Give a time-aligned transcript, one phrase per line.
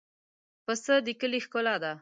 [0.65, 1.89] پسه د کلي ښکلا ده.